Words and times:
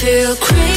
feel 0.00 0.34
crazy. 0.36 0.69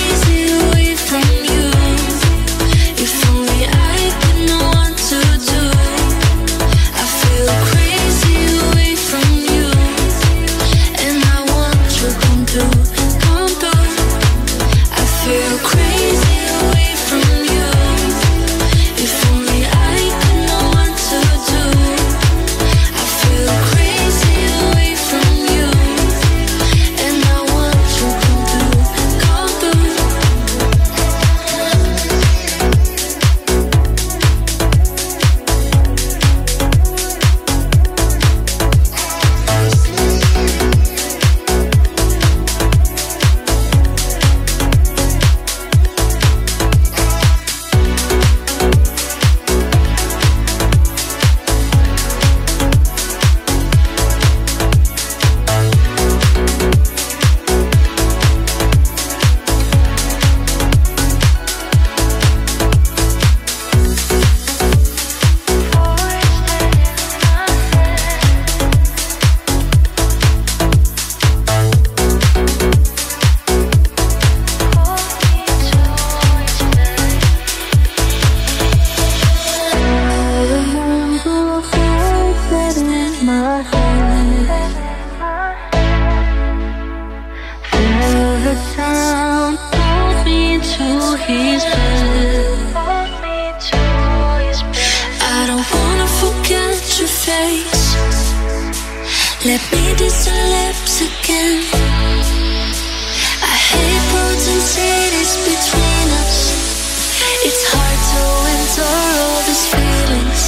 It's 107.46 107.66
hard 107.68 108.00
to 108.12 108.24
enter 108.56 108.88
all 108.88 109.42
these 109.44 109.66
feelings. 109.68 110.44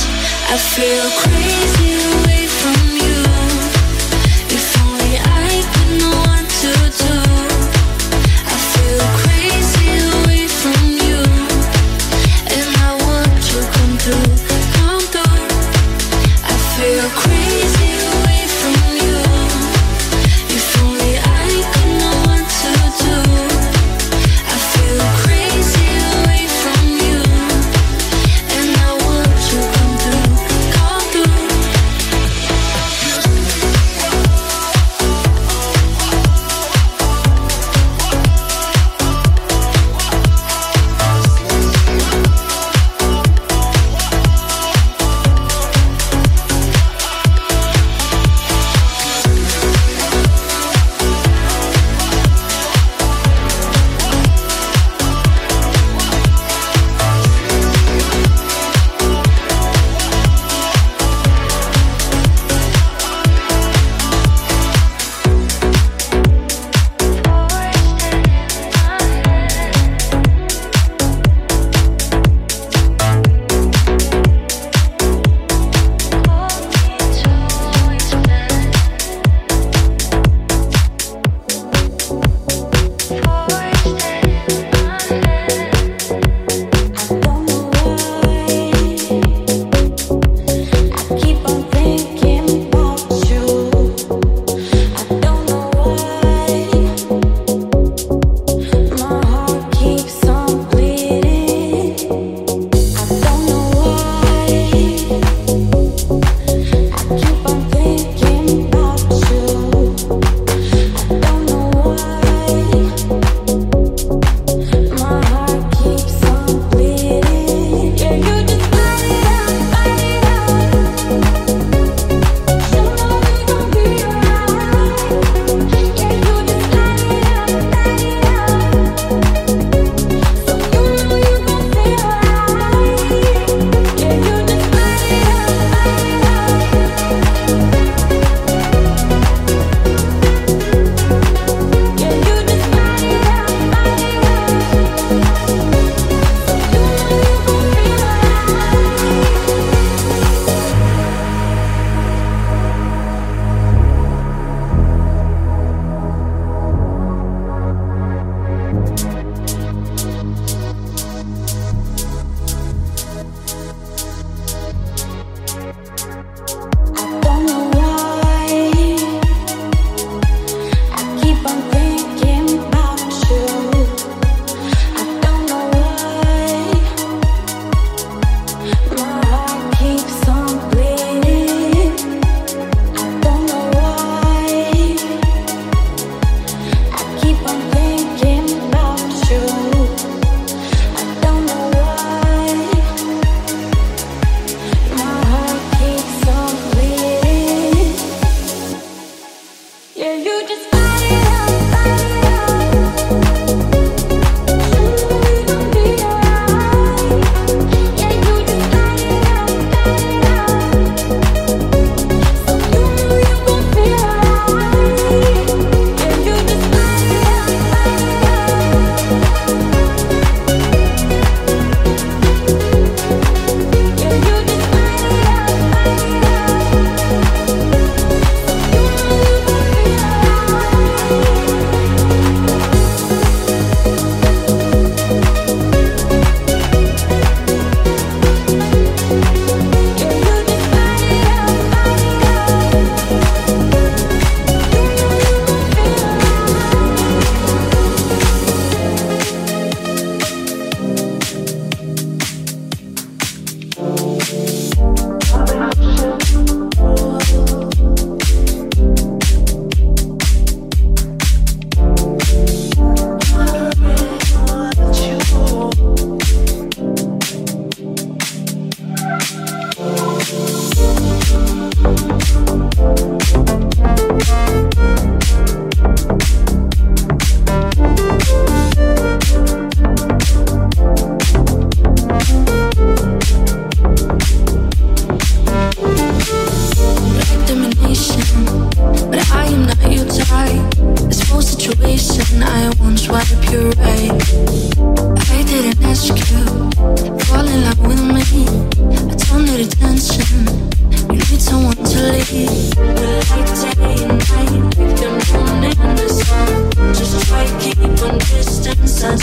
I 0.47 0.55
feel 0.55 1.09
crazy. 1.19 2.04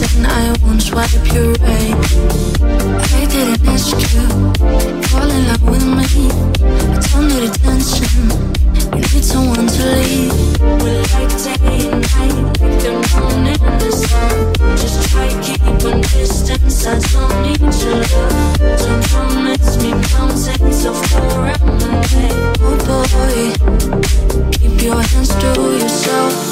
listen, 0.00 0.26
I 0.26 0.56
won't 0.62 0.82
swipe 0.82 1.10
your 1.32 1.52
right. 1.64 1.94
I 3.14 3.26
didn't 3.26 3.66
ask 3.68 3.90
you 3.90 4.26
Fall 5.08 5.30
in 5.30 5.46
love 5.48 5.62
with 5.62 5.86
me. 5.86 6.30
I 6.62 6.98
don't 7.10 7.28
need 7.28 7.50
attention. 7.50 8.30
You 8.94 9.02
need 9.12 9.24
someone 9.24 9.66
to 9.66 9.82
lead. 9.96 10.32
We're 10.82 11.02
like 11.14 11.32
day 11.42 11.90
and 11.90 12.02
night, 12.14 12.38
like 12.60 12.78
the 12.82 12.92
moon 13.10 13.46
and 13.52 13.80
the 13.80 13.90
sun. 13.92 14.76
Just 14.76 15.10
try 15.10 15.28
keeping 15.42 16.00
distance. 16.02 16.86
I 16.86 16.98
don't 17.12 17.42
need 17.42 17.60
your 17.60 17.98
love. 18.12 18.58
Don't 18.82 19.02
promise 19.10 19.82
me 19.82 19.90
mountains 20.14 20.84
of 20.84 20.96
forever. 21.08 21.78
Oh 22.60 22.76
boy, 22.86 23.40
keep 24.52 24.82
your 24.82 25.02
hands 25.02 25.34
to 25.34 25.48
yourself. 25.80 26.47